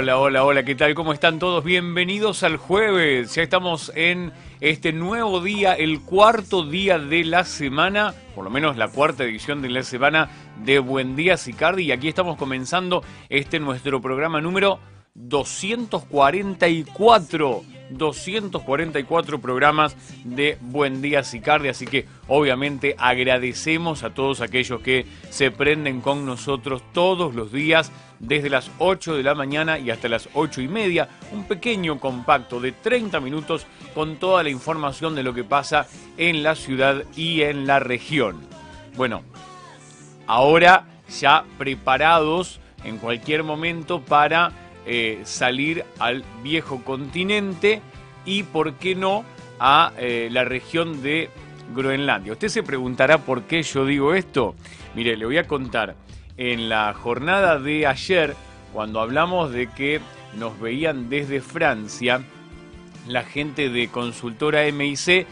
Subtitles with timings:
[0.00, 0.94] Hola, hola, hola, ¿qué tal?
[0.94, 1.64] ¿Cómo están todos?
[1.64, 3.34] Bienvenidos al jueves.
[3.34, 8.76] Ya estamos en este nuevo día, el cuarto día de la semana, por lo menos
[8.76, 10.30] la cuarta edición de la semana
[10.64, 11.82] de Buen Día Sicardi.
[11.82, 14.78] Y aquí estamos comenzando este nuestro programa número
[15.14, 25.06] 244 244 programas de Buen Día Sicardi, así que obviamente agradecemos a todos aquellos que
[25.30, 30.08] se prenden con nosotros todos los días desde las 8 de la mañana y hasta
[30.08, 35.22] las 8 y media, un pequeño compacto de 30 minutos con toda la información de
[35.22, 38.40] lo que pasa en la ciudad y en la región.
[38.96, 39.22] Bueno,
[40.26, 40.86] ahora
[41.20, 44.52] ya preparados en cualquier momento para
[44.86, 47.82] eh, salir al viejo continente
[48.24, 49.24] y, por qué no,
[49.58, 51.30] a eh, la región de
[51.74, 52.32] Groenlandia.
[52.32, 54.54] Usted se preguntará por qué yo digo esto.
[54.94, 55.94] Mire, le voy a contar.
[56.38, 58.34] En la jornada de ayer,
[58.72, 60.00] cuando hablamos de que
[60.36, 62.22] nos veían desde Francia,
[63.06, 65.26] la gente de consultora MIC,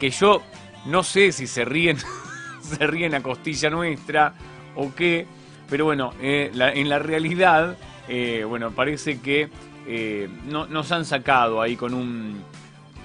[0.00, 0.42] que yo
[0.86, 1.98] no sé si se ríen,
[2.62, 4.34] se ríen a costilla nuestra
[4.74, 5.26] o qué,
[5.68, 7.76] pero bueno, eh, en la realidad
[8.08, 9.48] eh, bueno, parece que
[9.86, 12.42] eh, no, nos han sacado ahí con un,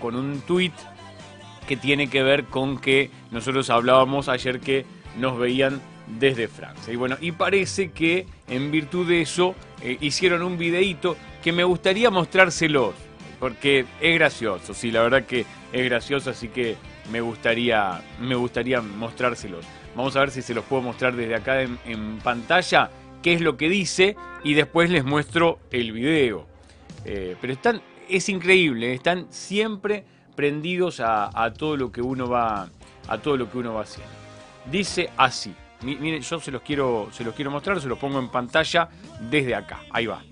[0.02, 0.74] con un tweet
[1.68, 4.86] que tiene que ver con que nosotros hablábamos ayer que
[5.18, 5.82] nos veían
[6.18, 6.92] desde Francia.
[6.92, 11.64] Y bueno, y parece que en virtud de eso eh, hicieron un videíto que me
[11.64, 12.96] gustaría mostrárselos,
[13.40, 16.76] porque es gracioso, sí, la verdad que es gracioso, así que
[17.12, 19.66] me gustaría, me gustaría mostrárselos.
[19.96, 22.90] Vamos a ver si se los puedo mostrar desde acá en pantalla
[23.22, 26.48] qué es lo que dice y después les muestro el video.
[27.06, 30.04] Eh, pero están, es increíble, están siempre
[30.36, 32.70] prendidos a, todo lo que uno va
[33.08, 34.12] a todo lo que uno va haciendo.
[34.72, 35.54] Dice así.
[35.82, 39.56] Miren, yo se los quiero se los quiero mostrar, se los pongo en pantalla desde
[39.56, 39.82] acá.
[39.92, 40.24] Ahí va.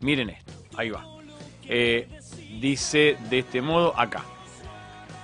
[0.00, 1.04] Miren esto, ahí va.
[1.64, 2.08] Eh,
[2.60, 4.22] dice de este modo acá.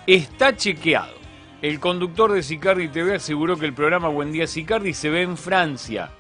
[0.06, 1.14] Está chequeado.
[1.60, 5.36] El conductor de Sicardi TV aseguró que el programa Buen Día Sicardi se ve en
[5.36, 6.10] Francia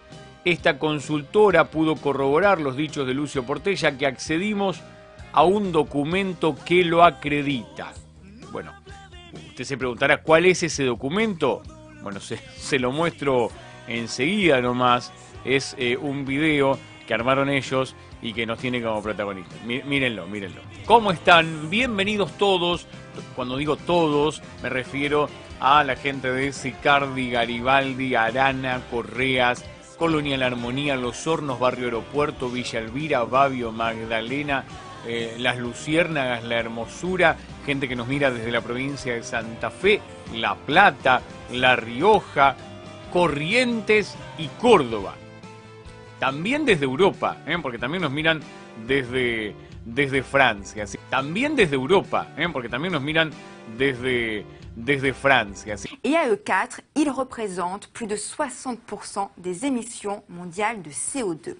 [0.44, 4.80] esta consultora pudo corroborar los dichos de Lucio Portella que accedimos
[5.32, 7.92] a un documento que lo acredita.
[8.50, 8.72] Bueno,
[9.48, 11.62] usted se preguntará cuál es ese documento.
[12.02, 13.50] Bueno, se, lo muestro
[13.86, 15.12] enseguida nomás.
[15.44, 19.54] Es eh, un video que armaron ellos y que nos tiene como protagonista.
[19.64, 20.60] mírenlo, mírenlo.
[20.84, 21.70] ¿Cómo están?
[21.70, 22.86] Bienvenidos todos.
[23.36, 25.28] Cuando digo todos, me refiero
[25.60, 29.64] a la gente de Sicardi, Garibaldi, Arana, Correas,
[29.98, 34.64] Colonia La Armonía, Los Hornos, Barrio Aeropuerto, Villa Elvira, Babio, Magdalena,
[35.06, 40.00] eh, Las Luciérnagas, La Hermosura, gente que nos mira desde la provincia de Santa Fe,
[40.34, 42.56] La Plata, La Rioja,
[43.12, 45.14] Corrientes y Córdoba.
[46.18, 47.58] También desde Europa, ¿eh?
[47.60, 48.40] porque también nos miran
[48.86, 50.84] desde, desde Francia.
[51.10, 52.48] También desde Europa, ¿eh?
[52.52, 53.30] porque también nos miran
[53.76, 54.44] desde
[54.76, 55.76] desde Francia.
[56.02, 61.56] Et à E4, ils représentent plus de 60% des émissions mondiales de CO2.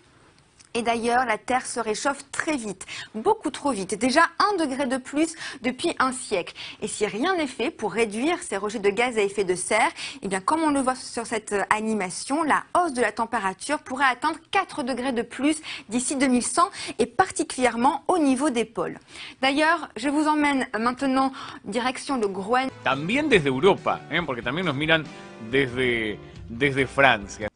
[0.74, 4.96] Et d'ailleurs, la Terre se réchauffe très vite, beaucoup trop vite, déjà un degré de
[4.96, 6.54] plus depuis un siècle.
[6.80, 9.90] Et si rien n'est fait pour réduire ces rejets de gaz à effet de serre,
[10.22, 13.80] eh bien, comme on le voit sur cette euh, animation, la hausse de la température
[13.80, 16.62] pourrait atteindre 4 degrés de plus d'ici 2100
[16.98, 18.98] et particulièrement au niveau des pôles.
[19.40, 21.32] D'ailleurs, je vous emmène maintenant
[21.64, 22.68] direction de Groen.
[22.84, 24.20] También desde Europa, ¿eh?
[24.24, 25.04] porque también nos miran
[25.50, 26.18] desde,
[26.48, 27.48] desde Francia.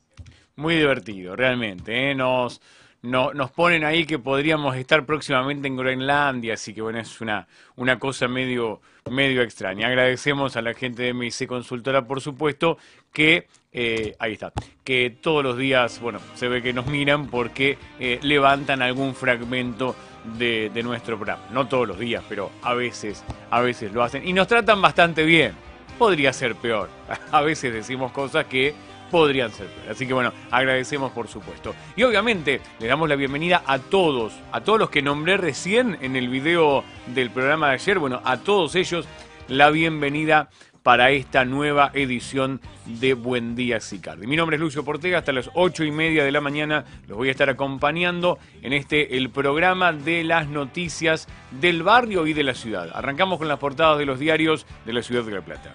[0.56, 2.10] Muy divertido, realmente.
[2.10, 2.14] ¿eh?
[2.14, 2.60] Nos,
[3.06, 7.46] no, nos ponen ahí que podríamos estar próximamente en Groenlandia, así que bueno, es una,
[7.76, 8.80] una cosa medio,
[9.10, 9.86] medio extraña.
[9.86, 12.78] Agradecemos a la gente de MIC Consultora, por supuesto,
[13.12, 17.78] que eh, ahí está, que todos los días, bueno, se ve que nos miran porque
[18.00, 19.94] eh, levantan algún fragmento
[20.36, 21.44] de, de, nuestro programa.
[21.52, 24.26] No todos los días, pero a veces, a veces lo hacen.
[24.26, 25.52] Y nos tratan bastante bien.
[25.96, 26.90] Podría ser peor.
[27.32, 28.74] A veces decimos cosas que
[29.10, 31.74] podrían ser Así que bueno, agradecemos por supuesto.
[31.96, 36.16] Y obviamente le damos la bienvenida a todos, a todos los que nombré recién en
[36.16, 39.06] el video del programa de ayer, bueno, a todos ellos
[39.48, 40.48] la bienvenida
[40.86, 44.28] para esta nueva edición de Buen Día Sicardi.
[44.28, 47.26] Mi nombre es Lucio Portega, hasta las ocho y media de la mañana los voy
[47.26, 52.54] a estar acompañando en este, el programa de las noticias del barrio y de la
[52.54, 52.90] ciudad.
[52.94, 55.74] Arrancamos con las portadas de los diarios de la ciudad de La Plata.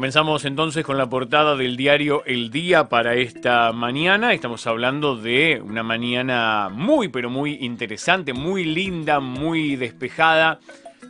[0.00, 4.32] Comenzamos entonces con la portada del diario El Día para esta mañana.
[4.32, 10.58] Estamos hablando de una mañana muy, pero muy interesante, muy linda, muy despejada,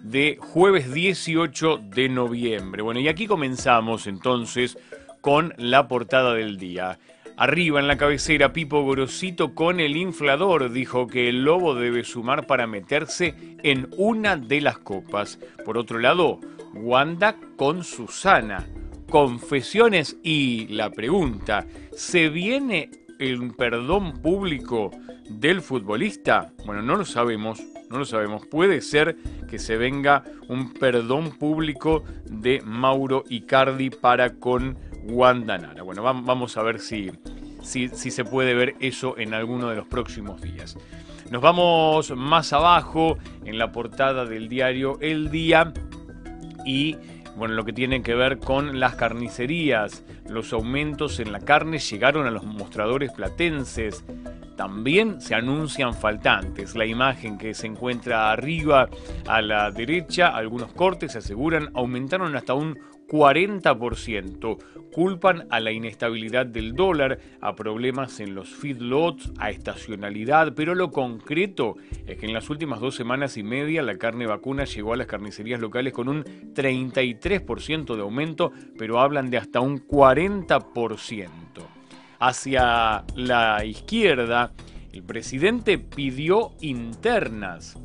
[0.03, 2.83] de jueves 18 de noviembre.
[2.83, 4.77] Bueno, y aquí comenzamos entonces
[5.21, 6.99] con la portada del día.
[7.37, 12.49] Arriba en la cabecera, Pipo Gorosito con el inflador dijo que el lobo debe sumar
[12.49, 15.39] para meterse en una de las copas.
[15.65, 16.41] Por otro lado,
[16.75, 18.67] Wanda con Susana.
[19.09, 24.93] Confesiones y la pregunta, ¿se viene el perdón público
[25.29, 26.53] del futbolista?
[26.65, 28.47] Bueno, no lo sabemos, no lo sabemos.
[28.47, 29.17] Puede ser
[29.49, 34.79] que se venga un perdón público de Mauro Icardi para con
[35.09, 35.83] Wanda Nara.
[35.83, 37.11] Bueno, vamos a ver si,
[37.63, 40.77] si, si se puede ver eso en alguno de los próximos días.
[41.31, 45.73] Nos vamos más abajo en la portada del diario El Día
[46.65, 46.97] y
[47.37, 50.05] bueno, lo que tiene que ver con las carnicerías.
[50.29, 54.05] Los aumentos en la carne llegaron a los mostradores platenses.
[54.57, 56.75] También se anuncian faltantes.
[56.75, 58.89] La imagen que se encuentra arriba
[59.27, 62.79] a la derecha, algunos cortes se aseguran aumentaron hasta un
[63.09, 64.59] 40%.
[64.93, 70.91] Culpan a la inestabilidad del dólar, a problemas en los feedlots, a estacionalidad, pero lo
[70.91, 71.77] concreto
[72.07, 75.07] es que en las últimas dos semanas y media la carne vacuna llegó a las
[75.07, 81.29] carnicerías locales con un 33% de aumento, pero hablan de hasta un 40%.
[82.19, 84.53] Hacia la izquierda,
[84.93, 87.79] el presidente pidió internas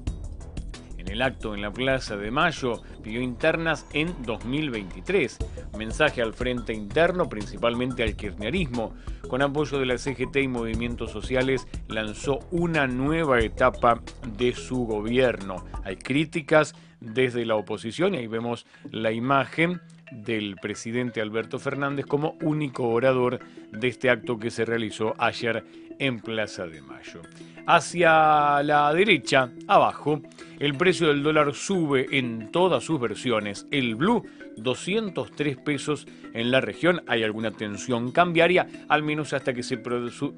[1.05, 5.37] en el acto en la Plaza de Mayo pidió internas en 2023.
[5.77, 8.93] Mensaje al frente interno, principalmente al kirchnerismo.
[9.27, 14.01] Con apoyo de la CGT y movimientos sociales, lanzó una nueva etapa
[14.37, 15.65] de su gobierno.
[15.83, 19.81] Hay críticas desde la oposición y ahí vemos la imagen
[20.11, 23.39] del presidente Alberto Fernández como único orador
[23.71, 25.65] de este acto que se realizó ayer
[25.99, 27.21] en Plaza de Mayo.
[27.67, 30.21] Hacia la derecha, abajo,
[30.59, 33.67] el precio del dólar sube en todas sus versiones.
[33.71, 34.23] El blue,
[34.57, 37.01] 203 pesos en la región.
[37.07, 39.81] Hay alguna tensión cambiaria, al menos hasta que se,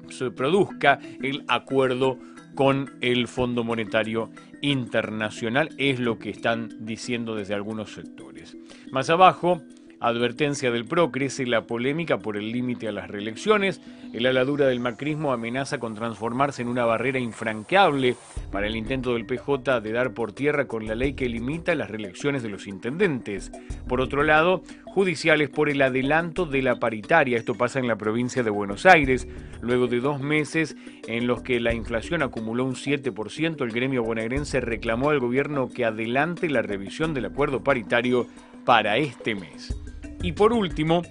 [0.08, 2.18] se produzca el acuerdo
[2.54, 4.30] con el Fondo Monetario
[4.62, 8.56] Internacional, es lo que están diciendo desde algunos sectores.
[8.90, 9.62] Más abajo,
[10.00, 13.80] Advertencia del PRO, crece la polémica por el límite a las reelecciones.
[14.12, 18.14] El aladura del macrismo amenaza con transformarse en una barrera infranqueable
[18.52, 21.90] para el intento del PJ de dar por tierra con la ley que limita las
[21.90, 23.50] reelecciones de los intendentes.
[23.88, 27.36] Por otro lado, judiciales por el adelanto de la paritaria.
[27.36, 29.26] Esto pasa en la provincia de Buenos Aires.
[29.62, 30.76] Luego de dos meses
[31.08, 35.84] en los que la inflación acumuló un 7%, el gremio bonaerense reclamó al gobierno que
[35.84, 38.28] adelante la revisión del acuerdo paritario
[38.64, 39.76] para este mes.
[40.22, 41.02] Y por último,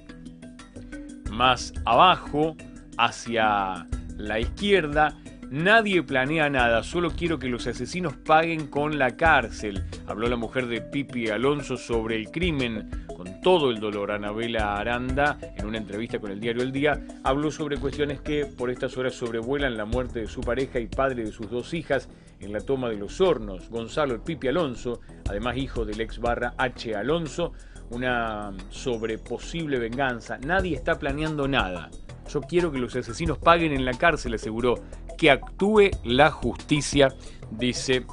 [1.32, 2.56] más abajo,
[2.98, 3.88] hacia
[4.18, 5.16] la izquierda,
[5.50, 9.86] Nadie planea nada, solo quiero que los asesinos paguen con la cárcel.
[10.06, 14.12] Habló la mujer de Pipi Alonso sobre el crimen con todo el dolor.
[14.12, 18.70] Anabela Aranda, en una entrevista con el diario El Día, habló sobre cuestiones que por
[18.70, 22.10] estas horas sobrevuelan la muerte de su pareja y padre de sus dos hijas
[22.42, 23.70] en la toma de los hornos.
[23.70, 25.00] Gonzalo el Pipi Alonso,
[25.30, 26.94] además hijo del ex barra H.
[26.94, 27.54] Alonso,
[27.90, 30.38] una sobre posible venganza.
[30.38, 31.90] Nadie está planeando nada.
[32.30, 34.76] Yo quiero que los asesinos paguen en la cárcel, aseguró.
[35.18, 37.10] Que actúe la justicia,
[37.52, 38.06] dice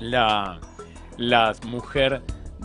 [0.00, 0.60] la,
[1.16, 2.22] la mujer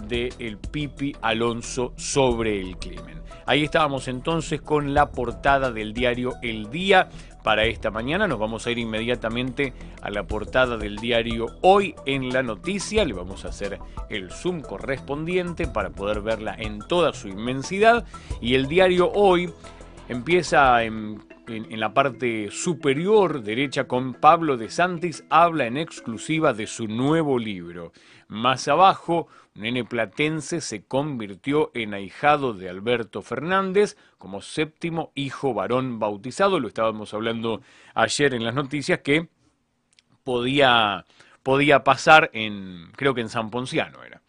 [0.08, 3.22] de el Pipi Alonso sobre el crimen.
[3.46, 7.10] Ahí estábamos entonces con la portada del diario El Día
[7.46, 8.28] para esta mañana.
[8.28, 9.72] Nos vamos a ir inmediatamente
[10.02, 13.06] a la portada del diario Hoy en la noticia.
[13.06, 13.78] Le vamos a hacer
[14.10, 18.04] el zoom correspondiente para poder verla en toda su inmensidad.
[18.42, 19.54] Y el diario Hoy
[20.10, 26.88] empieza en, la parte superior derecha con Pablo de Santis, habla en exclusiva de su
[26.88, 27.92] nuevo libro.
[28.28, 36.00] Más abajo, Nene Platense se convirtió en ahijado de Alberto Fernández como séptimo hijo varón
[36.00, 36.60] bautizado.
[36.60, 37.62] Lo estábamos hablando
[37.94, 39.30] ayer en las noticias que
[40.24, 41.06] podía,
[41.44, 44.22] podía pasar en, creo que en San Ponciano era.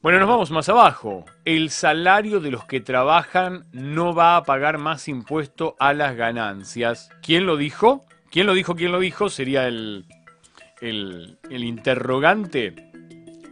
[0.00, 1.24] Bueno, nos vamos más abajo.
[1.44, 7.10] El salario de los que trabajan no va a pagar más impuesto a las ganancias.
[7.22, 8.06] ¿Quién lo dijo?
[8.30, 8.76] ¿Quién lo dijo?
[8.76, 9.28] ¿Quién lo dijo?
[9.28, 10.06] Sería el,
[10.80, 12.74] el, interrogante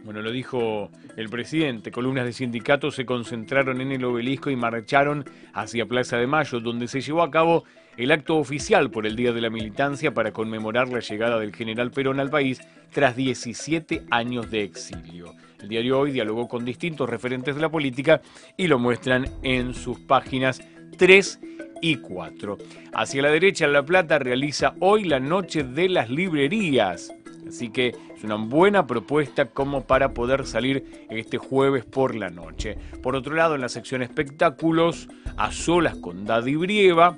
[0.03, 1.91] Bueno, lo dijo el presidente.
[1.91, 6.87] Columnas de sindicatos se concentraron en el obelisco y marcharon hacia Plaza de Mayo, donde
[6.87, 7.63] se llevó a cabo
[7.97, 11.91] el acto oficial por el Día de la Militancia para conmemorar la llegada del general
[11.91, 15.33] Perón al país tras 17 años de exilio.
[15.61, 18.21] El diario Hoy dialogó con distintos referentes de la política
[18.57, 20.61] y lo muestran en sus páginas
[20.97, 21.39] 3
[21.81, 22.57] y 4.
[22.93, 27.13] Hacia la derecha, La Plata realiza hoy la Noche de las Librerías.
[27.47, 32.77] Así que es una buena propuesta como para poder salir este jueves por la noche.
[33.03, 37.17] Por otro lado, en la sección espectáculos, a solas con Daddy Brieva.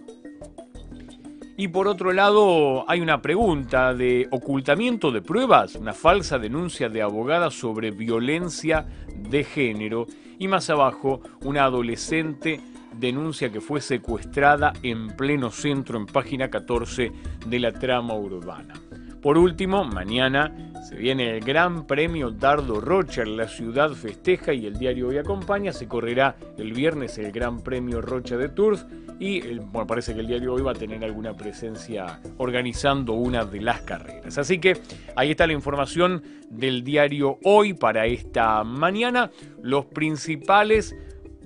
[1.56, 7.02] Y por otro lado, hay una pregunta de ocultamiento de pruebas, una falsa denuncia de
[7.02, 8.86] abogada sobre violencia
[9.30, 10.06] de género.
[10.38, 12.60] Y más abajo, una adolescente
[13.00, 17.12] denuncia que fue secuestrada en pleno centro en página 14
[17.46, 18.74] de la trama urbana.
[19.22, 20.54] Por último, mañana
[20.88, 25.74] se viene el Gran Premio Dardo Rocha, la ciudad festeja y el diario hoy acompaña.
[25.74, 28.86] Se correrá el viernes el Gran Premio Rocha de Tours
[29.20, 29.42] y
[29.88, 34.38] parece que el diario hoy va a tener alguna presencia organizando una de las carreras.
[34.38, 34.78] Así que
[35.16, 39.32] ahí está la información del diario hoy para esta mañana.
[39.62, 40.96] Los principales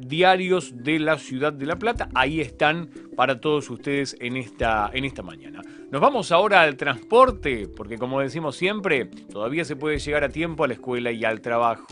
[0.01, 2.09] diarios de la ciudad de La Plata.
[2.13, 5.61] Ahí están para todos ustedes en esta, en esta mañana.
[5.91, 10.63] Nos vamos ahora al transporte, porque como decimos siempre, todavía se puede llegar a tiempo
[10.63, 11.87] a la escuela y al trabajo.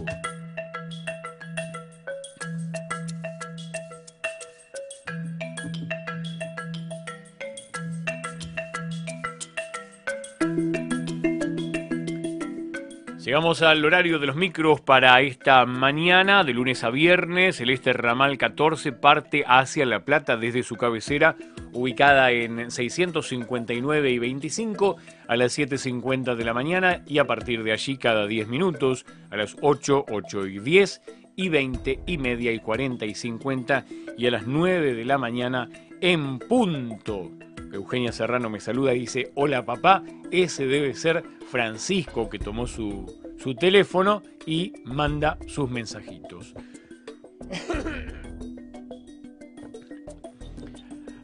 [13.29, 17.62] Llegamos al horario de los micros para esta mañana, de lunes a viernes.
[17.62, 21.36] El este ramal 14 parte hacia La Plata desde su cabecera,
[21.71, 24.95] ubicada en 659 y 25,
[25.27, 29.38] a las 7.50 de la mañana y a partir de allí cada 10 minutos, a
[29.38, 31.01] las 8, 8 y 10
[31.36, 33.86] y 20 y media y 40 y 50
[34.17, 35.69] y a las 9 de la mañana
[36.01, 37.29] en punto.
[37.71, 43.05] Eugenia Serrano me saluda y dice, hola papá, ese debe ser Francisco que tomó su,
[43.38, 46.53] su teléfono y manda sus mensajitos.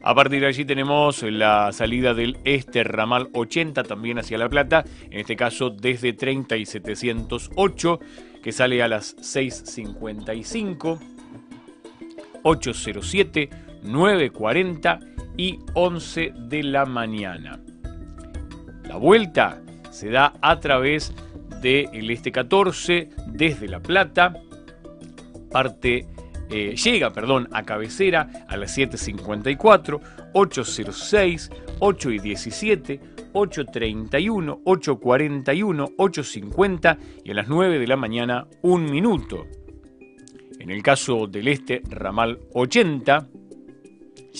[0.02, 4.84] A partir de allí tenemos la salida del este ramal 80 también hacia La Plata,
[5.10, 7.98] en este caso desde 30 y 708,
[8.40, 11.00] que sale a las 6.55,
[12.44, 13.50] 807,
[13.82, 17.60] 940 y 11 de la mañana.
[18.84, 21.12] La vuelta se da a través
[21.60, 24.34] del Este 14 desde La Plata,
[25.50, 26.06] parte,
[26.50, 30.00] eh, llega perdón, a cabecera a las 7.54,
[30.32, 31.50] 8.06,
[31.80, 33.00] 8 y 17,
[33.32, 39.46] 8.31, 8.41, 8.50 y a las 9 de la mañana un minuto.
[40.58, 43.28] En el caso del Este, ramal 80,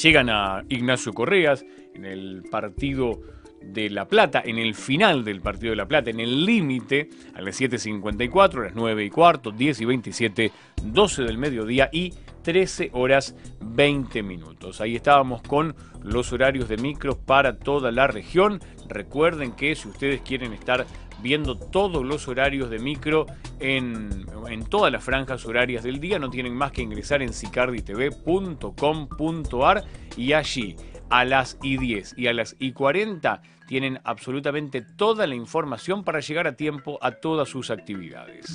[0.02, 3.20] llegan a Ignacio Correas en el partido
[3.62, 7.40] de La Plata, en el final del partido de La Plata, en el límite, a
[7.40, 10.52] las 7.54, a las 9 y cuarto, 10 y 27,
[10.84, 12.12] 12 del mediodía y
[12.42, 14.80] 13 horas 20 minutos.
[14.80, 15.74] Ahí estábamos con
[16.04, 18.60] los horarios de micros para toda la región.
[18.88, 20.86] Recuerden que si ustedes quieren estar
[21.22, 23.26] viendo todos los horarios de micro
[23.58, 29.84] en, en todas las franjas horarias del día, no tienen más que ingresar en sicarditv.com.ar
[30.16, 30.76] y allí
[31.08, 36.20] a las y 10 y a las y 40 tienen absolutamente toda la información para
[36.20, 38.54] llegar a tiempo a todas sus actividades.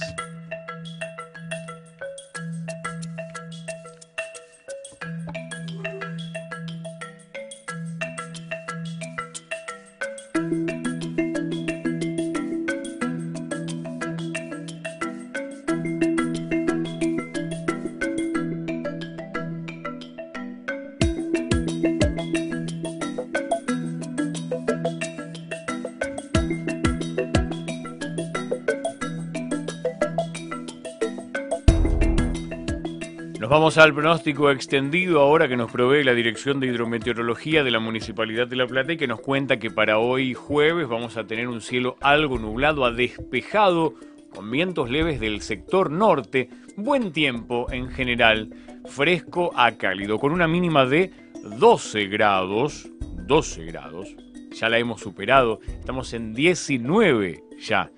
[33.71, 38.45] Vamos al pronóstico extendido ahora que nos provee la Dirección de Hidrometeorología de la Municipalidad
[38.45, 41.61] de La Plata y que nos cuenta que para hoy jueves vamos a tener un
[41.61, 43.93] cielo algo nublado a despejado
[44.35, 48.49] con vientos leves del sector norte, buen tiempo en general,
[48.89, 51.13] fresco a cálido, con una mínima de
[51.57, 52.89] 12 grados,
[53.25, 54.13] 12 grados,
[54.51, 57.89] ya la hemos superado, estamos en 19 ya,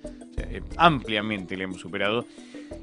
[0.76, 2.26] ampliamente la hemos superado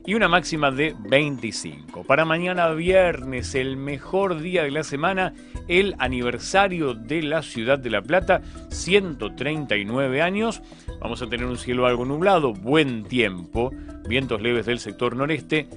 [0.05, 2.03] y una máxima de 25.
[2.03, 5.33] Para mañana viernes, el mejor día de la semana,
[5.67, 10.61] el aniversario de la ciudad de La Plata, 139 años.
[10.99, 13.71] Vamos a tener un cielo algo nublado, buen tiempo,
[14.07, 15.67] vientos leves del sector noreste,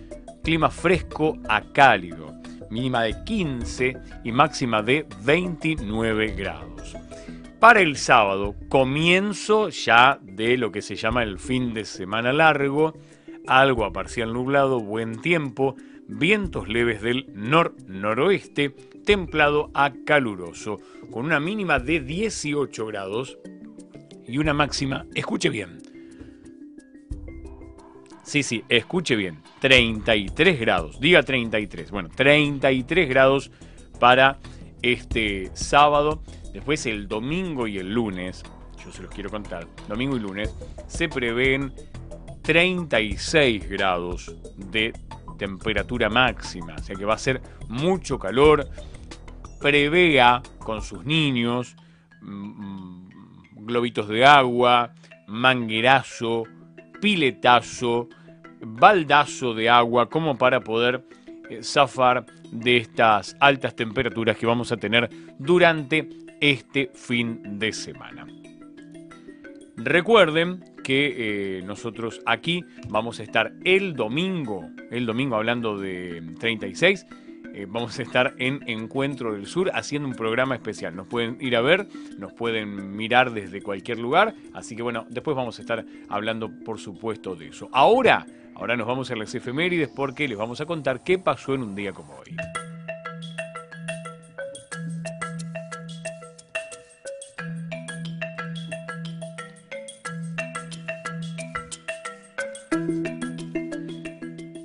[0.43, 2.35] clima fresco a cálido,
[2.71, 6.97] mínima de 15 y máxima de 29 grados.
[7.61, 12.93] Para el sábado, comienzo ya de lo que se llama el fin de semana largo,
[13.46, 18.70] algo a parcial nublado, buen tiempo, vientos leves del nor-noroeste,
[19.04, 20.78] templado a caluroso,
[21.10, 23.38] con una mínima de 18 grados
[24.26, 25.78] y una máxima, escuche bien,
[28.24, 29.42] Sí, sí, escuche bien.
[29.60, 30.98] 33 grados.
[30.98, 31.90] Diga 33.
[31.90, 33.50] Bueno, 33 grados
[34.00, 34.38] para
[34.82, 36.22] este sábado.
[36.52, 38.42] Después el domingo y el lunes,
[38.82, 40.54] yo se los quiero contar, domingo y lunes,
[40.86, 41.72] se prevén
[42.44, 44.92] 36 grados de
[45.38, 46.74] temperatura máxima.
[46.78, 48.68] O sea que va a ser mucho calor.
[49.60, 51.74] Prevea con sus niños
[52.20, 54.92] mm, globitos de agua,
[55.26, 56.44] manguerazo,
[57.00, 58.08] piletazo,
[58.60, 61.02] baldazo de agua, como para poder
[61.48, 65.08] eh, zafar de estas altas temperaturas que vamos a tener
[65.38, 66.08] durante
[66.40, 68.26] este fin de semana.
[69.76, 77.07] Recuerden que eh, nosotros aquí vamos a estar el domingo, el domingo hablando de 36,
[77.55, 80.95] eh, vamos a estar en Encuentro del Sur haciendo un programa especial.
[80.95, 81.87] Nos pueden ir a ver,
[82.19, 84.35] nos pueden mirar desde cualquier lugar.
[84.53, 87.69] Así que bueno, después vamos a estar hablando por supuesto de eso.
[87.73, 91.62] Ahora, ahora nos vamos a las efemérides porque les vamos a contar qué pasó en
[91.62, 92.74] un día como hoy.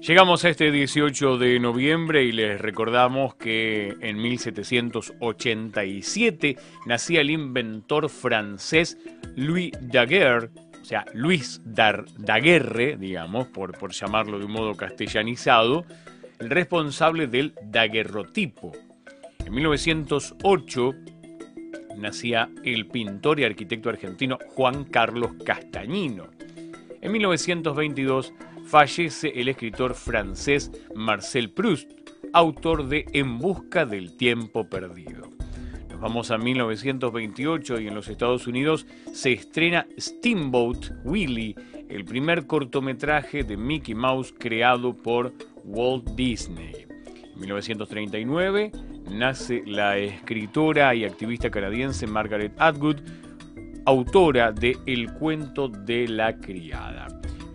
[0.10, 8.10] Llegamos a este 18 de noviembre y les recordamos que en 1787 nacía el inventor
[8.10, 8.98] francés
[9.36, 10.50] Louis Daguerre,
[10.82, 15.86] o sea, Luis Daguerre, digamos, por, por llamarlo de un modo castellanizado,
[16.40, 18.72] el responsable del daguerrotipo.
[19.46, 20.96] En 1908
[21.98, 26.32] nacía el pintor y arquitecto argentino Juan Carlos Castañino.
[27.02, 28.34] En 1922
[28.70, 31.90] fallece el escritor francés Marcel Proust,
[32.34, 35.28] autor de En busca del tiempo perdido.
[35.90, 41.56] Nos vamos a 1928 y en los Estados Unidos se estrena Steamboat Willie,
[41.90, 46.86] el primer cortometraje de Mickey Mouse creado por Walt Disney.
[47.34, 48.72] En 1939
[49.10, 52.98] nace la escritora y activista canadiense Margaret Atwood,
[53.86, 57.08] autora de El cuento de la criada.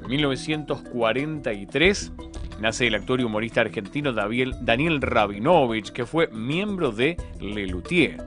[0.05, 2.13] En 1943
[2.61, 8.23] nace el actor y humorista argentino Daniel Rabinovich, que fue miembro de Lelutier.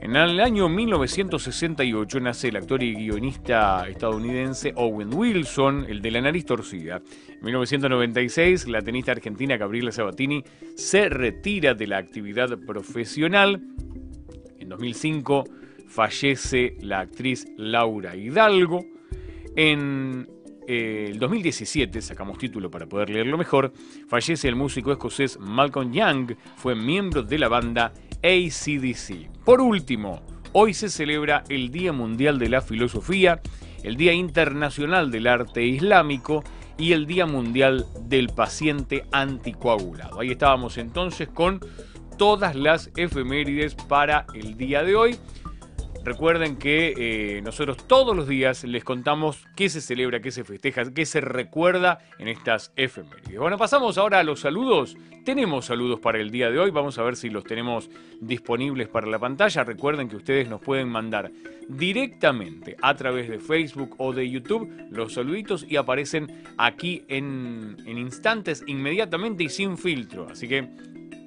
[0.00, 6.22] En el año 1968 nace el actor y guionista estadounidense Owen Wilson, el de la
[6.22, 7.02] nariz torcida.
[7.28, 10.42] En 1996, la tenista argentina Gabriela Sabatini
[10.76, 13.60] se retira de la actividad profesional.
[14.58, 15.44] En 2005
[15.88, 18.82] fallece la actriz Laura Hidalgo.
[19.56, 20.33] En
[20.66, 23.72] eh, el 2017, sacamos título para poder leerlo mejor,
[24.08, 29.44] fallece el músico escocés Malcolm Young, fue miembro de la banda ACDC.
[29.44, 30.22] Por último,
[30.52, 33.40] hoy se celebra el Día Mundial de la Filosofía,
[33.82, 36.42] el Día Internacional del Arte Islámico
[36.78, 40.20] y el Día Mundial del Paciente Anticoagulado.
[40.20, 41.60] Ahí estábamos entonces con
[42.16, 45.16] todas las efemérides para el día de hoy.
[46.04, 50.92] Recuerden que eh, nosotros todos los días les contamos qué se celebra, qué se festeja,
[50.92, 53.38] qué se recuerda en estas efemérides.
[53.38, 54.98] Bueno, pasamos ahora a los saludos.
[55.24, 57.88] Tenemos saludos para el día de hoy, vamos a ver si los tenemos
[58.20, 59.64] disponibles para la pantalla.
[59.64, 61.32] Recuerden que ustedes nos pueden mandar
[61.70, 67.96] directamente a través de Facebook o de YouTube los saluditos y aparecen aquí en, en
[67.96, 70.28] instantes inmediatamente y sin filtro.
[70.30, 70.68] Así que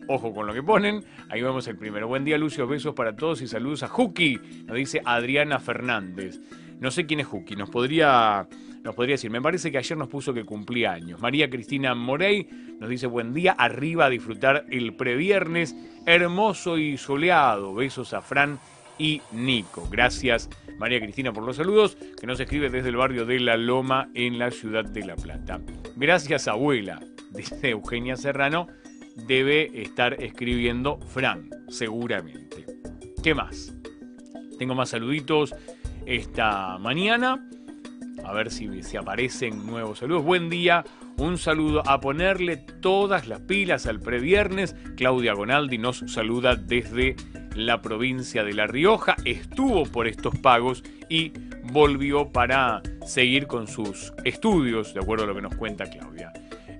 [0.07, 1.03] Ojo con lo que ponen.
[1.29, 2.07] Ahí vemos el primero.
[2.07, 2.67] Buen día, Lucio.
[2.67, 4.39] Besos para todos y saludos a Juki.
[4.65, 6.39] Nos dice Adriana Fernández.
[6.79, 7.55] No sé quién es Juki.
[7.55, 8.47] Nos podría,
[8.83, 9.31] nos podría decir.
[9.31, 11.19] Me parece que ayer nos puso que cumplía años.
[11.19, 12.47] María Cristina Morey
[12.79, 13.51] nos dice buen día.
[13.53, 15.75] Arriba a disfrutar el previernes.
[16.05, 17.73] Hermoso y soleado.
[17.73, 18.59] Besos a Fran
[18.97, 19.87] y Nico.
[19.91, 24.09] Gracias María Cristina por los saludos, que nos escribe desde el barrio de La Loma
[24.13, 25.59] en la ciudad de La Plata.
[25.95, 26.99] Gracias abuela,
[27.31, 28.67] dice Eugenia Serrano,
[29.25, 32.65] debe estar escribiendo Fran, seguramente.
[33.23, 33.73] ¿Qué más?
[34.57, 35.55] Tengo más saluditos
[36.05, 37.47] esta mañana.
[38.23, 40.23] A ver si, se aparecen nuevos saludos.
[40.23, 40.83] Buen día.
[41.17, 44.75] un saludo a ponerle todas las pilas al previernes.
[44.95, 47.15] Claudia Gonaldi nos saluda desde
[47.57, 54.13] la provincia de La Rioja, estuvo por estos pagos y volvió para seguir con sus
[54.23, 56.31] estudios, de acuerdo a lo que nos cuenta Claudia.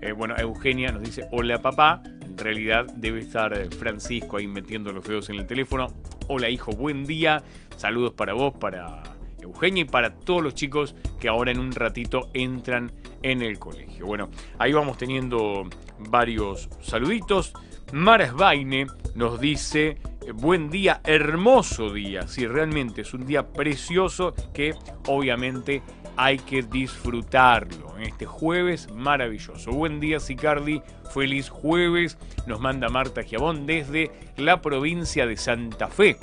[0.02, 2.04] Eh, bueno, Eugenia nos dice, hola papá,
[2.38, 5.88] en realidad debe estar eh, Francisco ahí metiendo los dedos en el teléfono.
[6.28, 7.44] Hola hijo, buen día,
[7.78, 9.02] saludos para vos, para
[9.42, 12.92] Eugenia y para todos los chicos que ahora en un ratito entran
[13.24, 14.06] en el colegio.
[14.06, 17.54] Bueno, ahí vamos teniendo varios saluditos.
[17.92, 19.98] Mara Svaine nos dice,
[20.36, 22.28] buen día, hermoso día.
[22.28, 24.76] Sí, realmente es un día precioso que
[25.08, 25.82] obviamente
[26.16, 27.87] hay que disfrutarlo.
[27.98, 29.72] En este jueves maravilloso.
[29.72, 30.84] Buen día, Sicardi.
[31.14, 32.18] Feliz jueves.
[32.46, 36.18] Nos manda Marta Giabón desde la provincia de Santa Fe.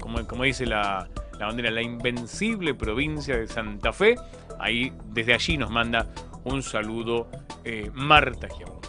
[0.00, 4.16] como, dice la, la bandera, la invencible provincia de Santa Fe.
[4.58, 6.08] Ahí, desde allí nos manda
[6.42, 7.28] un saludo
[7.64, 8.80] eh, Marta Giabón.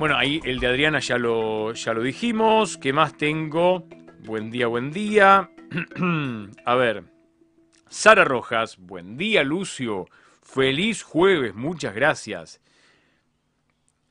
[0.00, 2.76] Bueno, ahí el de Adriana ya lo, ya lo dijimos.
[2.76, 3.86] ¿Qué más tengo?
[4.24, 5.48] Buen día, buen día.
[6.64, 7.04] A ver.
[7.88, 10.06] Sara Rojas, buen día Lucio.
[10.52, 12.60] Feliz jueves, muchas gracias.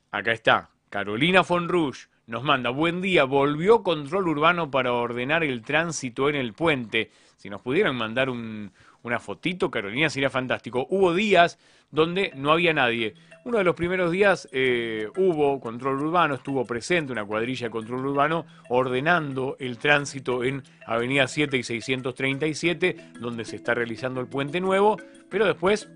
[0.09, 0.69] Acá está.
[0.89, 6.53] Carolina Fonrush nos manda, buen día, volvió control urbano para ordenar el tránsito en el
[6.53, 7.11] puente.
[7.35, 10.87] Si nos pudieran mandar una fotito, Carolina, sería fantástico.
[10.89, 11.59] Hubo días
[11.91, 13.15] donde no había nadie.
[13.43, 18.05] Uno de los primeros días eh, hubo control urbano, estuvo presente una cuadrilla de control
[18.05, 24.61] urbano ordenando el tránsito en Avenida 7 y 637, donde se está realizando el puente
[24.61, 24.95] nuevo,
[25.29, 25.89] pero después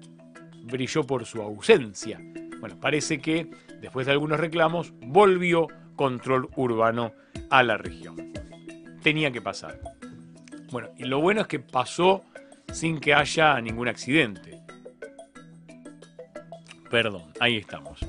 [0.63, 2.19] brilló por su ausencia.
[2.59, 3.49] Bueno, parece que
[3.81, 7.11] después de algunos reclamos volvió control urbano
[7.49, 8.31] a la región.
[9.01, 9.79] Tenía que pasar.
[10.71, 12.23] Bueno, y lo bueno es que pasó
[12.71, 14.61] sin que haya ningún accidente.
[16.89, 17.99] Perdón, ahí estamos.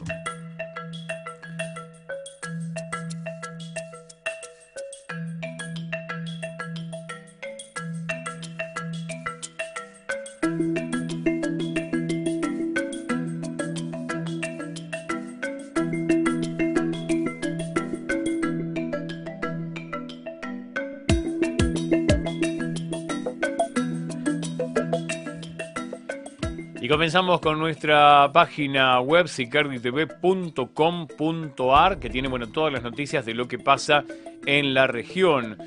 [27.10, 33.58] Comenzamos con nuestra página web sicarditv.com.ar que tiene bueno, todas las noticias de lo que
[33.58, 34.04] pasa
[34.46, 35.58] en la región.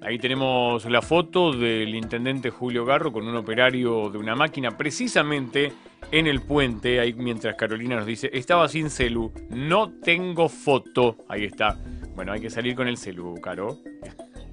[0.00, 5.72] Ahí tenemos la foto del intendente Julio Garro con un operario de una máquina precisamente
[6.12, 11.16] en el puente, ahí mientras Carolina nos dice, estaba sin celu, no tengo foto.
[11.28, 11.80] Ahí está.
[12.14, 13.78] Bueno, hay que salir con el celu, Caro.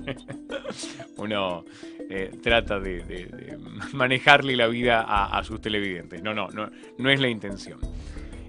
[1.17, 1.63] Uno
[2.09, 3.57] eh, trata de,
[3.93, 6.21] manejarle la vida a, sus televidentes.
[6.23, 7.79] No, no, no, no es la intención.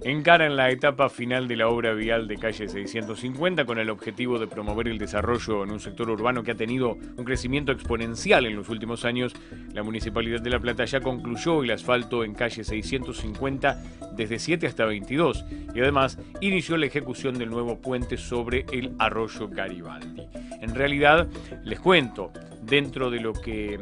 [0.03, 4.47] Encaran la etapa final de la obra vial de calle 650 con el objetivo de
[4.47, 8.69] promover el desarrollo en un sector urbano que ha tenido un crecimiento exponencial en los
[8.69, 9.31] últimos años.
[9.73, 13.83] La Municipalidad de La Plata ya concluyó el asfalto en calle 650
[14.15, 19.49] desde 7 hasta 22 y además inició la ejecución del nuevo puente sobre el arroyo
[19.49, 20.23] Garibaldi.
[20.61, 21.27] En realidad,
[21.63, 22.31] les cuento,
[22.63, 23.79] dentro de lo que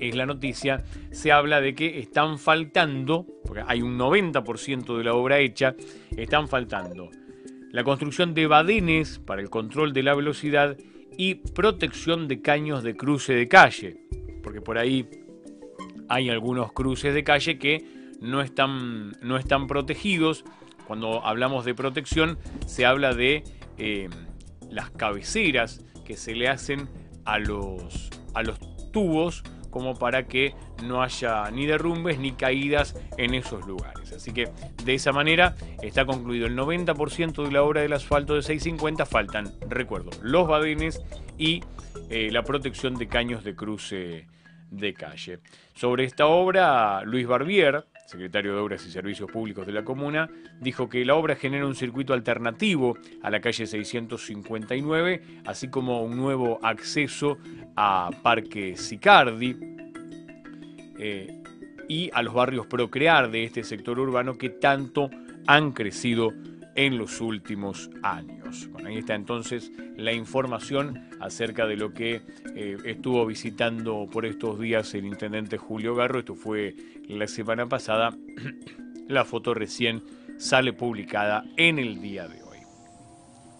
[0.00, 5.14] es la noticia, se habla de que están faltando, porque hay un 90% de la
[5.14, 5.74] obra hecha,
[6.16, 7.10] están faltando
[7.70, 10.76] la construcción de badenes para el control de la velocidad
[11.16, 13.96] y protección de caños de cruce de calle,
[14.42, 15.08] porque por ahí
[16.08, 17.84] hay algunos cruces de calle que
[18.20, 20.44] no están, no están protegidos.
[20.86, 23.44] Cuando hablamos de protección se habla de
[23.76, 24.08] eh,
[24.70, 26.88] las cabeceras que se le hacen
[27.24, 28.58] a los, a los
[28.90, 30.54] tubos como para que
[30.84, 34.12] no haya ni derrumbes ni caídas en esos lugares.
[34.12, 34.48] Así que
[34.84, 39.06] de esa manera está concluido el 90% de la obra del asfalto de 650.
[39.06, 41.02] Faltan, recuerdo, los badenes
[41.36, 41.62] y
[42.10, 44.26] eh, la protección de caños de cruce
[44.70, 45.40] de calle.
[45.74, 50.88] Sobre esta obra, Luis Barbier, secretario de Obras y Servicios Públicos de la comuna, dijo
[50.88, 56.58] que la obra genera un circuito alternativo a la calle 659, así como un nuevo
[56.62, 57.36] acceso
[57.76, 59.56] a Parque Sicardi
[60.98, 61.42] eh,
[61.86, 65.10] y a los barrios Procrear de este sector urbano que tanto
[65.46, 66.32] han crecido
[66.78, 68.68] en los últimos años.
[68.70, 72.22] Bueno, ahí está entonces la información acerca de lo que
[72.54, 76.20] eh, estuvo visitando por estos días el intendente Julio Garro.
[76.20, 76.76] Esto fue
[77.08, 78.16] la semana pasada.
[79.08, 80.04] la foto recién
[80.38, 82.58] sale publicada en el día de hoy.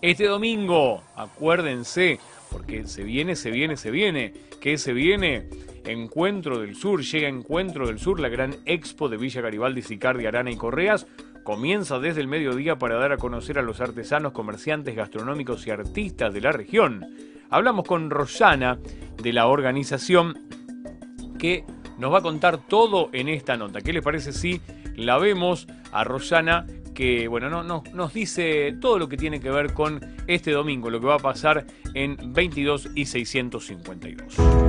[0.00, 2.20] Este domingo, acuérdense,
[2.52, 4.32] porque se viene, se viene, se viene.
[4.60, 5.48] ¿Qué se viene?
[5.84, 10.52] Encuentro del Sur, llega Encuentro del Sur, la gran expo de Villa Garibaldi, Sicardi, Arana
[10.52, 11.06] y Correas
[11.48, 16.34] comienza desde el mediodía para dar a conocer a los artesanos, comerciantes, gastronómicos y artistas
[16.34, 17.06] de la región.
[17.48, 18.78] Hablamos con Rosana
[19.16, 20.36] de la organización
[21.38, 21.64] que
[21.96, 23.80] nos va a contar todo en esta nota.
[23.80, 24.60] ¿Qué les parece si
[24.94, 29.50] la vemos a Rosana que bueno, no, no, nos dice todo lo que tiene que
[29.50, 34.67] ver con este domingo, lo que va a pasar en 22 y 652?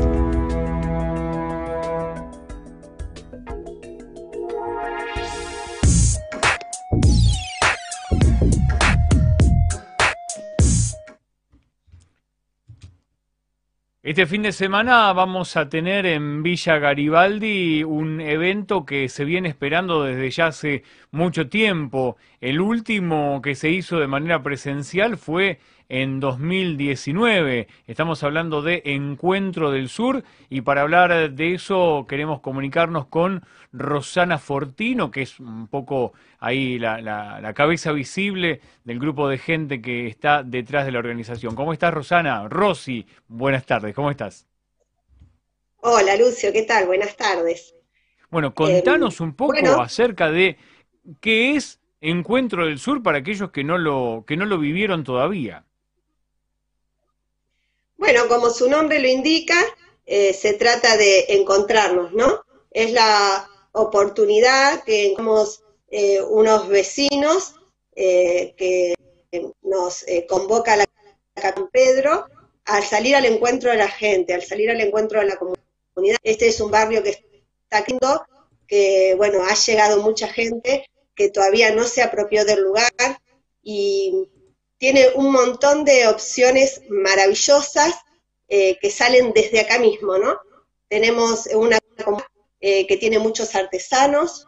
[14.09, 19.49] Este fin de semana vamos a tener en Villa Garibaldi un evento que se viene
[19.49, 22.17] esperando desde ya hace mucho tiempo.
[22.41, 27.67] El último que se hizo de manera presencial fue en 2019.
[27.87, 34.37] Estamos hablando de Encuentro del Sur y para hablar de eso queremos comunicarnos con Rosana
[34.37, 40.43] Fortino, que es un poco ahí la, cabeza visible del grupo de gente que está
[40.43, 41.55] detrás de la organización.
[41.55, 42.47] ¿Cómo estás, Rosana?
[42.47, 44.45] Rosy, buenas tardes, ¿cómo estás?
[45.81, 46.85] Hola, Lucio, ¿qué tal?
[46.85, 47.75] Buenas tardes.
[48.29, 50.57] Bueno, contanos un poco acerca de
[51.19, 55.65] qué es Encuentro del Sur para aquellos que no lo, que no lo vivieron todavía.
[57.99, 59.57] Bueno, como su nombre lo indica,
[60.05, 62.45] eh, se trata de encontrarnos, ¿no?
[62.71, 67.55] Es la oportunidad que tenemos eh, unos vecinos
[67.97, 68.95] eh, que
[69.61, 70.85] nos convoca a la
[71.35, 72.25] San Pedro
[72.63, 76.17] al salir al encuentro de la gente, al salir al encuentro de la comunidad.
[76.23, 78.25] Este es un barrio que está lindo,
[78.65, 82.93] que bueno, ha llegado mucha gente que todavía no se apropió del lugar
[83.61, 84.29] y
[84.79, 87.93] tiene un montón de opciones maravillosas
[88.47, 90.39] eh, que salen desde acá mismo, ¿no?
[90.87, 91.77] Tenemos una
[92.61, 94.47] eh, que tiene muchos artesanos,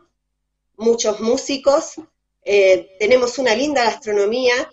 [0.78, 1.96] muchos músicos,
[2.44, 4.72] eh, tenemos una linda gastronomía,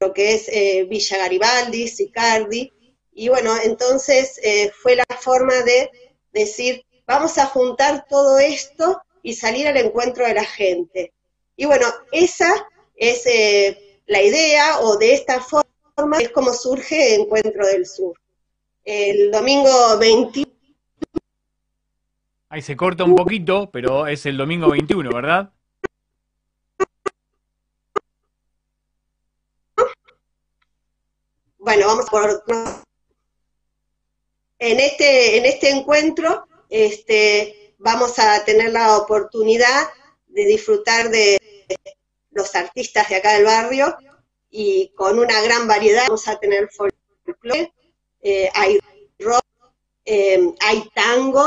[0.00, 2.70] lo que es Villa Garibaldi, Sicardi,
[3.14, 4.38] y bueno, entonces
[4.82, 5.90] fue la forma de
[6.32, 11.14] decir, vamos a juntar todo esto y salir al encuentro de la gente.
[11.56, 12.52] Y bueno, esa
[12.94, 13.24] es
[14.06, 18.18] la idea o de esta forma es como surge Encuentro del Sur.
[18.84, 20.50] El domingo 21.
[22.48, 25.50] Ahí se corta un poquito, pero es el domingo 21, ¿verdad?
[31.58, 32.44] Bueno, vamos por
[34.58, 39.88] en este en este encuentro este vamos a tener la oportunidad
[40.28, 41.38] de disfrutar de
[42.36, 43.96] los artistas de acá del barrio
[44.50, 46.04] y con una gran variedad.
[46.06, 47.72] Vamos a tener folclore,
[48.22, 48.78] eh, hay
[49.18, 49.44] rock,
[50.04, 51.44] eh, hay tango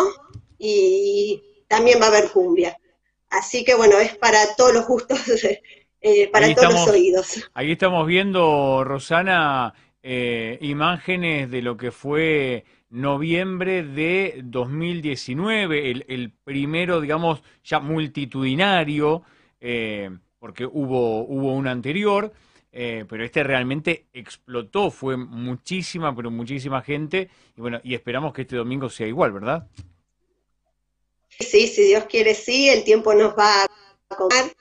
[0.57, 2.75] y también va a haber cumbia.
[3.29, 5.19] Así que bueno, es para todos los gustos,
[6.01, 7.49] eh, para todos los oídos.
[7.53, 16.99] Ahí estamos viendo, Rosana, imágenes de lo que fue noviembre de 2019, el, el primero,
[16.99, 19.21] digamos, ya multitudinario,
[20.39, 22.33] porque hubo, hubo un anterior,
[22.71, 28.43] eh, pero este realmente explotó, fue muchísima, pero muchísima gente, y bueno, y esperamos que
[28.43, 29.67] este domingo sea igual, ¿verdad?
[31.39, 34.55] Sí, si Dios quiere, sí, el tiempo nos va a comer.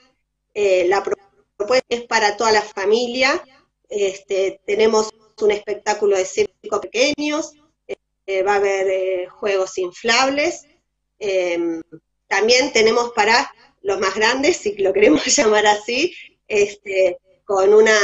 [0.54, 3.42] Eh, la propuesta es para toda la familia.
[3.88, 5.10] Este, tenemos
[5.40, 7.54] un espectáculo de circo pequeños,
[8.26, 10.66] eh, va a haber juegos inflables.
[11.18, 11.82] Em,
[12.28, 13.50] también tenemos para
[13.82, 16.14] los más grandes, si lo queremos llamar así,
[16.46, 17.98] este, con una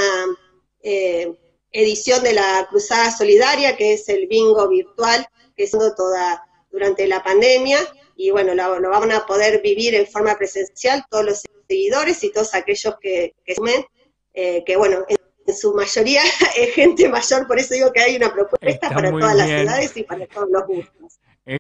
[0.82, 1.32] eh,
[1.72, 7.22] edición de la Cruzada Solidaria, que es el bingo virtual, que es toda durante la
[7.22, 7.78] pandemia,
[8.16, 12.54] y bueno, lo, van a poder vivir en forma presencial todos los seguidores y todos
[12.54, 13.84] aquellos que, que sumen,
[14.34, 15.18] eh, que bueno, en,
[15.54, 16.22] su mayoría
[16.56, 20.02] es gente mayor, por eso digo que hay una propuesta para todas las edades y
[20.04, 21.18] para todos los gustos.
[21.46, 21.58] Eh,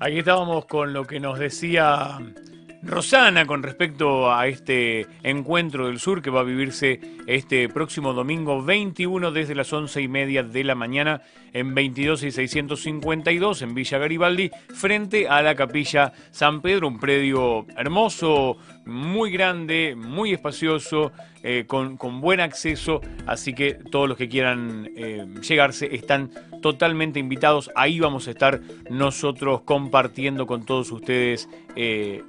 [0.00, 2.18] Aquí estábamos con lo que nos decía
[2.82, 8.62] Rosana con respecto a este encuentro del sur que va a vivirse este próximo domingo
[8.62, 13.98] 21 desde las once y media de la mañana en 22 y 652 en Villa
[13.98, 21.12] Garibaldi frente a la capilla San Pedro, un predio hermoso, muy grande, muy espacioso,
[21.42, 27.70] eh, con, buen acceso, así que todos los que quieran eh, llegarse están totalmente invitados.
[27.76, 28.60] Ahí vamos a estar
[28.90, 31.48] nosotros compartiendo con todos ustedes
[31.80, 32.22] eh,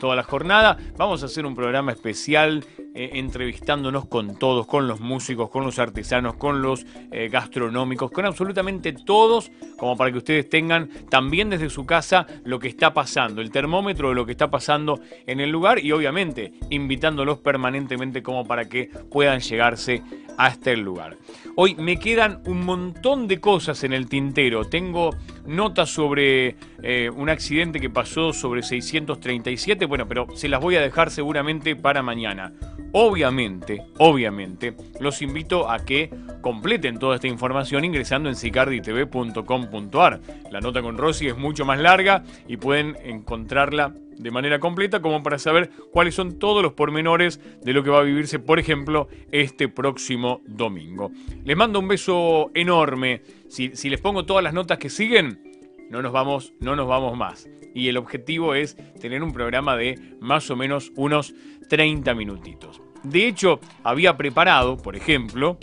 [0.00, 0.78] toda la jornada.
[0.96, 2.64] Vamos a hacer un programa especial
[2.96, 6.86] entrevistándonos con todos, con los músicos, con los artesanos, con los
[7.28, 12.68] gastronómicos, con absolutamente todos, como para que ustedes tengan también desde su casa lo que
[12.68, 17.38] está pasando, el termómetro de lo que está pasando en el lugar y obviamente invitándolos
[17.38, 20.02] permanentemente como para que puedan llegarse
[20.36, 21.16] hasta el lugar.
[21.56, 24.64] Hoy me quedan un montón de cosas en el tintero.
[24.64, 25.10] Tengo
[25.46, 30.82] notas sobre eh, un accidente que pasó sobre 637, bueno, pero se las voy a
[30.82, 32.52] dejar seguramente para mañana.
[32.92, 36.10] Obviamente, obviamente, los invito a que
[36.42, 40.20] completen toda esta información ingresando en sicarditv.com.ar.
[40.50, 45.22] La nota con Rosy es mucho más larga y pueden encontrarla de manera completa como
[45.22, 49.08] para saber cuáles son todos los pormenores de lo que va a vivirse, por ejemplo,
[49.32, 51.10] este próximo domingo.
[51.44, 53.22] Les mando un beso enorme.
[53.48, 55.43] Si les pongo todas las notas que siguen,
[55.90, 57.48] no nos vamos, no nos vamos más.
[57.74, 61.34] Y el objetivo es tener un programa de más o menos unos
[61.68, 62.80] 30 minutitos.
[63.02, 65.58] De hecho, había preparado, por ejemplo,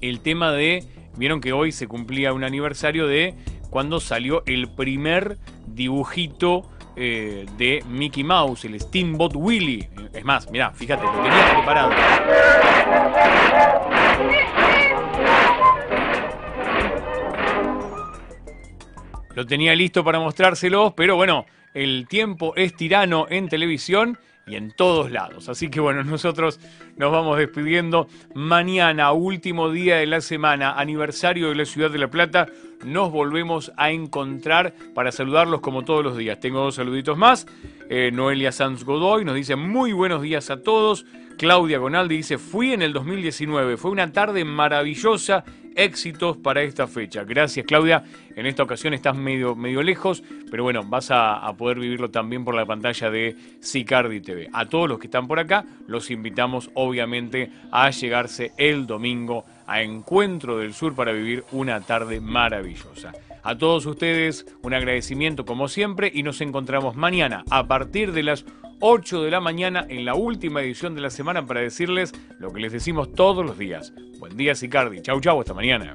[0.00, 0.84] el tema de,
[1.16, 3.34] vieron que hoy se cumplía un aniversario de
[3.70, 9.90] cuando salió el primer dibujito eh, de Mickey Mouse, el Steamboat Willie.
[10.14, 11.90] Es más, mirá, fíjate, lo tenía preparado.
[19.36, 21.44] Lo tenía listo para mostrárselos, pero bueno,
[21.74, 25.50] el tiempo es tirano en televisión y en todos lados.
[25.50, 26.58] Así que bueno, nosotros
[26.96, 28.08] nos vamos despidiendo.
[28.34, 32.46] Mañana, último día de la semana, aniversario de la ciudad de La Plata,
[32.82, 36.40] nos volvemos a encontrar para saludarlos como todos los días.
[36.40, 37.46] Tengo dos saluditos más.
[37.90, 41.04] Eh, Noelia Sanz Godoy nos dice muy buenos días a todos.
[41.36, 45.44] Claudia Gonaldi dice, fui en el 2019, fue una tarde maravillosa
[45.76, 47.22] éxitos para esta fecha.
[47.24, 48.02] Gracias Claudia,
[48.34, 52.54] en esta ocasión estás medio, medio lejos, pero bueno, vas a, poder vivirlo también por
[52.54, 54.48] la pantalla de Sicardi TV.
[54.52, 59.82] A todos los que están por acá, los invitamos obviamente a llegarse el domingo a
[59.82, 63.12] Encuentro del Sur para vivir una tarde maravillosa.
[63.42, 68.44] A todos ustedes un agradecimiento como siempre y nos encontramos mañana a partir de las
[68.80, 72.60] 8 de la mañana en la última edición de la semana para decirles lo que
[72.60, 73.92] les decimos todos los días.
[74.18, 75.00] Buen día, Sicardi.
[75.02, 75.94] Chau, chau, hasta mañana.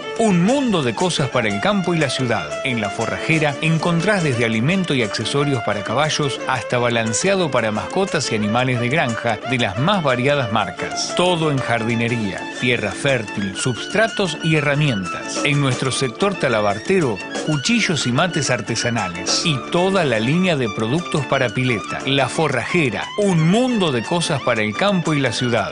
[0.21, 2.47] un mundo de cosas para el campo y la ciudad.
[2.63, 8.35] En la forrajera encontrás desde alimento y accesorios para caballos hasta balanceado para mascotas y
[8.35, 11.15] animales de granja de las más variadas marcas.
[11.15, 15.41] Todo en jardinería, tierra fértil, substratos y herramientas.
[15.43, 17.17] En nuestro sector talabartero,
[17.47, 21.97] cuchillos y mates artesanales y toda la línea de productos para pileta.
[22.05, 25.71] La forrajera, un mundo de cosas para el campo y la ciudad.